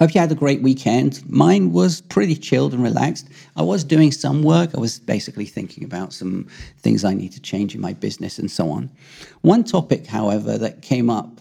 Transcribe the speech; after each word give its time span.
Hope 0.00 0.14
you 0.14 0.20
had 0.20 0.32
a 0.32 0.34
great 0.34 0.62
weekend. 0.62 1.22
Mine 1.30 1.72
was 1.72 2.00
pretty 2.00 2.34
chilled 2.34 2.72
and 2.72 2.82
relaxed. 2.82 3.28
I 3.54 3.62
was 3.62 3.84
doing 3.84 4.10
some 4.10 4.42
work. 4.42 4.70
I 4.74 4.80
was 4.80 4.98
basically 4.98 5.44
thinking 5.44 5.84
about 5.84 6.14
some 6.14 6.48
things 6.78 7.04
I 7.04 7.12
need 7.12 7.32
to 7.32 7.40
change 7.40 7.74
in 7.74 7.82
my 7.82 7.92
business 7.92 8.38
and 8.38 8.50
so 8.50 8.70
on. 8.70 8.90
One 9.42 9.62
topic, 9.62 10.06
however, 10.06 10.56
that 10.56 10.80
came 10.80 11.10
up 11.10 11.40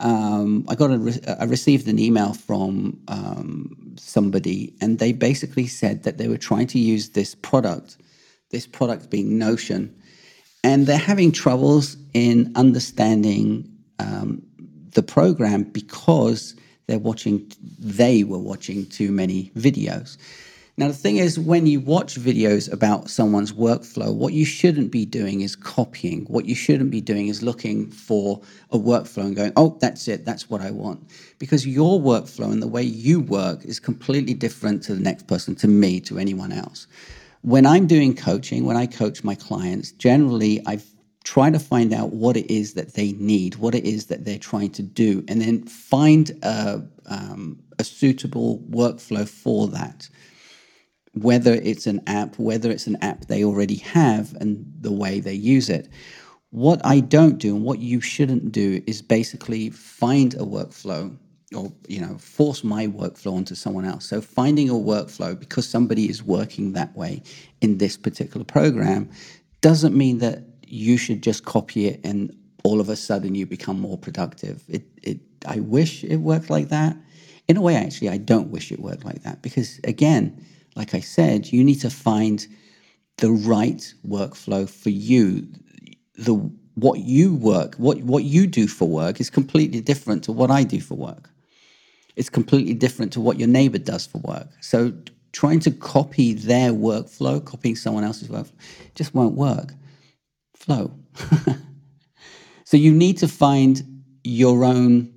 um, 0.00 0.64
I 0.68 0.74
got 0.74 0.90
a 0.90 1.36
I 1.40 1.44
received 1.44 1.88
an 1.88 1.98
email 1.98 2.32
from 2.32 3.00
um, 3.08 3.96
somebody, 3.96 4.72
and 4.80 4.98
they 4.98 5.12
basically 5.12 5.66
said 5.66 6.04
that 6.04 6.18
they 6.18 6.28
were 6.28 6.38
trying 6.38 6.68
to 6.68 6.78
use 6.78 7.10
this 7.10 7.34
product, 7.34 7.96
this 8.50 8.66
product 8.66 9.10
being 9.10 9.38
Notion, 9.38 9.94
and 10.62 10.86
they're 10.86 10.98
having 10.98 11.32
troubles 11.32 11.96
in 12.14 12.52
understanding 12.54 13.68
um, 13.98 14.42
the 14.94 15.02
program 15.02 15.64
because 15.64 16.54
they're 16.88 16.98
watching. 16.98 17.52
They 17.78 18.24
were 18.24 18.38
watching 18.38 18.86
too 18.86 19.12
many 19.12 19.52
videos. 19.56 20.16
Now, 20.78 20.86
the 20.86 20.94
thing 20.94 21.16
is, 21.16 21.40
when 21.40 21.66
you 21.66 21.80
watch 21.80 22.14
videos 22.14 22.72
about 22.72 23.10
someone's 23.10 23.52
workflow, 23.52 24.14
what 24.14 24.32
you 24.32 24.44
shouldn't 24.44 24.92
be 24.92 25.04
doing 25.04 25.40
is 25.40 25.56
copying. 25.56 26.24
What 26.26 26.46
you 26.46 26.54
shouldn't 26.54 26.92
be 26.92 27.00
doing 27.00 27.26
is 27.26 27.42
looking 27.42 27.90
for 27.90 28.40
a 28.70 28.78
workflow 28.78 29.24
and 29.24 29.34
going, 29.34 29.52
oh, 29.56 29.76
that's 29.80 30.06
it, 30.06 30.24
that's 30.24 30.48
what 30.48 30.60
I 30.60 30.70
want. 30.70 31.04
Because 31.40 31.66
your 31.66 31.98
workflow 31.98 32.52
and 32.52 32.62
the 32.62 32.68
way 32.68 32.84
you 32.84 33.18
work 33.18 33.64
is 33.64 33.80
completely 33.80 34.34
different 34.34 34.84
to 34.84 34.94
the 34.94 35.00
next 35.00 35.26
person, 35.26 35.56
to 35.56 35.66
me, 35.66 35.98
to 36.02 36.16
anyone 36.16 36.52
else. 36.52 36.86
When 37.42 37.66
I'm 37.66 37.88
doing 37.88 38.14
coaching, 38.14 38.64
when 38.64 38.76
I 38.76 38.86
coach 38.86 39.24
my 39.24 39.34
clients, 39.34 39.90
generally 39.90 40.62
I 40.64 40.78
try 41.28 41.50
to 41.50 41.58
find 41.58 41.92
out 41.92 42.10
what 42.14 42.38
it 42.38 42.50
is 42.50 42.72
that 42.72 42.94
they 42.94 43.12
need, 43.12 43.56
what 43.56 43.74
it 43.74 43.84
is 43.84 44.06
that 44.06 44.24
they're 44.24 44.38
trying 44.38 44.70
to 44.70 44.82
do, 44.82 45.22
and 45.28 45.42
then 45.42 45.62
find 45.66 46.30
a, 46.42 46.82
um, 47.04 47.62
a 47.78 47.84
suitable 47.84 48.64
workflow 48.70 49.28
for 49.28 49.68
that 49.68 50.08
whether 51.14 51.54
it's 51.54 51.86
an 51.86 52.00
app, 52.06 52.38
whether 52.38 52.70
it's 52.70 52.86
an 52.86 52.96
app 53.02 53.26
they 53.26 53.42
already 53.44 53.76
have 53.76 54.34
and 54.40 54.64
the 54.80 54.92
way 54.92 55.20
they 55.20 55.34
use 55.34 55.68
it. 55.68 55.88
What 56.50 56.80
I 56.84 57.00
don't 57.00 57.38
do 57.38 57.56
and 57.56 57.64
what 57.64 57.80
you 57.80 58.00
shouldn't 58.00 58.52
do 58.52 58.80
is 58.86 59.02
basically 59.02 59.70
find 59.70 60.34
a 60.34 60.44
workflow 60.44 61.16
or 61.54 61.72
you 61.88 62.00
know 62.00 62.18
force 62.18 62.62
my 62.62 62.86
workflow 62.86 63.34
onto 63.34 63.54
someone 63.54 63.84
else. 63.84 64.04
So 64.06 64.20
finding 64.20 64.68
a 64.68 64.74
workflow 64.74 65.38
because 65.38 65.68
somebody 65.68 66.08
is 66.08 66.22
working 66.22 66.72
that 66.74 66.94
way 66.96 67.22
in 67.60 67.78
this 67.78 67.96
particular 67.96 68.44
program 68.44 69.10
doesn't 69.60 69.96
mean 69.96 70.18
that 70.18 70.44
you 70.70 70.96
should 70.96 71.22
just 71.22 71.44
copy 71.44 71.86
it 71.86 72.00
and 72.04 72.36
all 72.64 72.80
of 72.80 72.88
a 72.88 72.96
sudden 72.96 73.34
you 73.34 73.46
become 73.46 73.80
more 73.80 73.98
productive. 73.98 74.62
It 74.68 74.84
it 75.02 75.20
I 75.46 75.60
wish 75.60 76.04
it 76.04 76.16
worked 76.16 76.50
like 76.50 76.68
that. 76.68 76.96
In 77.48 77.56
a 77.56 77.62
way 77.62 77.76
actually 77.76 78.10
I 78.10 78.18
don't 78.18 78.50
wish 78.50 78.72
it 78.72 78.80
worked 78.80 79.04
like 79.04 79.22
that 79.22 79.42
because 79.42 79.80
again 79.84 80.44
like 80.78 80.94
I 80.94 81.00
said, 81.00 81.52
you 81.52 81.64
need 81.64 81.80
to 81.80 81.90
find 81.90 82.46
the 83.16 83.32
right 83.32 83.92
workflow 84.06 84.70
for 84.70 84.90
you. 84.90 85.48
The 86.14 86.34
what 86.74 87.00
you 87.00 87.34
work, 87.34 87.74
what 87.74 87.98
what 88.02 88.22
you 88.22 88.46
do 88.46 88.68
for 88.68 88.88
work 88.88 89.20
is 89.20 89.28
completely 89.28 89.80
different 89.80 90.22
to 90.24 90.32
what 90.32 90.50
I 90.50 90.62
do 90.62 90.80
for 90.80 90.94
work. 90.94 91.30
It's 92.14 92.30
completely 92.30 92.74
different 92.74 93.12
to 93.14 93.20
what 93.20 93.38
your 93.38 93.48
neighbor 93.48 93.78
does 93.78 94.06
for 94.06 94.18
work. 94.18 94.48
So 94.60 94.92
trying 95.32 95.60
to 95.60 95.72
copy 95.72 96.32
their 96.32 96.72
workflow, 96.72 97.44
copying 97.44 97.76
someone 97.76 98.04
else's 98.04 98.28
workflow, 98.28 98.52
just 98.94 99.14
won't 99.14 99.34
work. 99.34 99.74
Flow. 100.68 100.92
so 102.64 102.76
you 102.76 102.92
need 102.92 103.16
to 103.18 103.26
find 103.26 104.02
your 104.22 104.64
own 104.64 105.14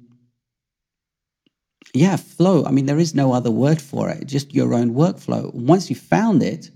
yeah, 1.93 2.15
flow. 2.15 2.63
I 2.63 2.71
mean, 2.71 2.85
there 2.85 2.99
is 2.99 3.13
no 3.13 3.33
other 3.33 3.51
word 3.51 3.81
for 3.81 4.09
it, 4.09 4.25
just 4.25 4.53
your 4.53 4.73
own 4.73 4.93
workflow. 4.93 5.53
Once 5.53 5.89
you 5.89 5.95
found 5.97 6.41
it, 6.41 6.69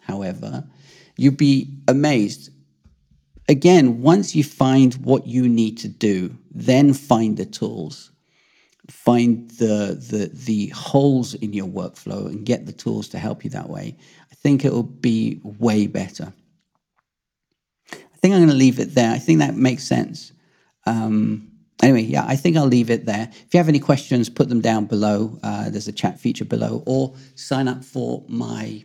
however, 0.00 0.64
you'd 1.18 1.36
be 1.36 1.76
amazed. 1.88 2.48
Again, 3.50 4.00
once 4.00 4.34
you 4.34 4.42
find 4.42 4.94
what 4.94 5.26
you 5.26 5.46
need 5.46 5.76
to 5.78 5.88
do, 5.88 6.34
then 6.50 6.94
find 6.94 7.36
the 7.36 7.44
tools. 7.44 8.12
Find 8.88 9.50
the, 9.52 10.02
the, 10.10 10.30
the 10.32 10.68
holes 10.68 11.34
in 11.34 11.52
your 11.52 11.66
workflow 11.68 12.28
and 12.28 12.46
get 12.46 12.64
the 12.64 12.72
tools 12.72 13.08
to 13.10 13.18
help 13.18 13.44
you 13.44 13.50
that 13.50 13.68
way. 13.68 13.98
I 14.30 14.34
think 14.36 14.64
it 14.64 14.72
will 14.72 14.82
be 14.82 15.38
way 15.44 15.86
better. 15.86 16.32
I 18.22 18.26
think 18.26 18.34
I'm 18.34 18.40
going 18.40 18.50
to 18.50 18.56
leave 18.56 18.78
it 18.78 18.94
there. 18.94 19.10
I 19.10 19.18
think 19.18 19.40
that 19.40 19.56
makes 19.56 19.84
sense. 19.84 20.32
Um, 20.86 21.52
Anyway, 21.82 22.02
yeah, 22.02 22.24
I 22.26 22.36
think 22.36 22.56
I'll 22.56 22.66
leave 22.66 22.90
it 22.90 23.06
there. 23.06 23.28
If 23.28 23.52
you 23.52 23.58
have 23.58 23.68
any 23.68 23.80
questions, 23.80 24.28
put 24.28 24.48
them 24.48 24.60
down 24.60 24.86
below. 24.86 25.36
Uh, 25.42 25.68
there's 25.68 25.88
a 25.88 25.92
chat 25.92 26.18
feature 26.20 26.44
below, 26.44 26.84
or 26.86 27.12
sign 27.34 27.66
up 27.66 27.84
for 27.84 28.24
my 28.28 28.84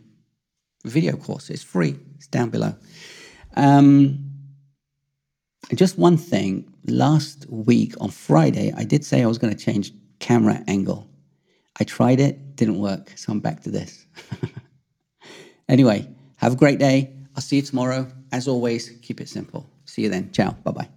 video 0.84 1.16
course. 1.16 1.48
It's 1.48 1.62
free, 1.62 1.96
it's 2.16 2.26
down 2.26 2.50
below. 2.50 2.74
Um, 3.56 4.24
just 5.74 5.96
one 5.96 6.16
thing 6.16 6.74
last 6.88 7.46
week 7.48 7.94
on 8.00 8.10
Friday, 8.10 8.72
I 8.76 8.82
did 8.82 9.04
say 9.04 9.22
I 9.22 9.26
was 9.26 9.38
going 9.38 9.54
to 9.54 9.64
change 9.64 9.92
camera 10.18 10.64
angle. 10.66 11.08
I 11.78 11.84
tried 11.84 12.18
it, 12.18 12.56
didn't 12.56 12.80
work, 12.80 13.12
so 13.14 13.30
I'm 13.30 13.38
back 13.38 13.62
to 13.62 13.70
this. 13.70 14.06
anyway, 15.68 16.08
have 16.36 16.54
a 16.54 16.56
great 16.56 16.80
day. 16.80 17.14
I'll 17.38 17.42
see 17.42 17.54
you 17.54 17.62
tomorrow. 17.62 18.08
As 18.32 18.48
always, 18.48 18.90
keep 19.00 19.20
it 19.20 19.28
simple. 19.28 19.70
See 19.84 20.02
you 20.02 20.08
then. 20.08 20.32
Ciao. 20.32 20.56
Bye 20.64 20.72
bye. 20.72 20.88